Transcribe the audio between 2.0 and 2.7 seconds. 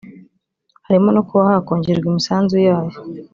imisanzu